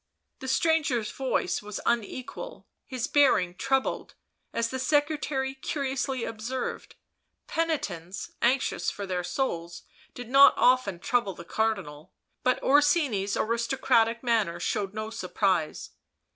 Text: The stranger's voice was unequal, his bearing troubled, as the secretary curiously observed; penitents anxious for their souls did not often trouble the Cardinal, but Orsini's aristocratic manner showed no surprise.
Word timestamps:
The 0.39 0.47
stranger's 0.47 1.11
voice 1.11 1.61
was 1.61 1.79
unequal, 1.85 2.67
his 2.87 3.05
bearing 3.05 3.53
troubled, 3.53 4.15
as 4.51 4.69
the 4.71 4.79
secretary 4.79 5.53
curiously 5.53 6.23
observed; 6.23 6.95
penitents 7.45 8.31
anxious 8.41 8.89
for 8.89 9.05
their 9.05 9.23
souls 9.23 9.83
did 10.15 10.27
not 10.27 10.55
often 10.57 10.97
trouble 10.97 11.35
the 11.35 11.45
Cardinal, 11.45 12.13
but 12.41 12.59
Orsini's 12.63 13.37
aristocratic 13.37 14.23
manner 14.23 14.59
showed 14.59 14.95
no 14.95 15.11
surprise. 15.11 15.91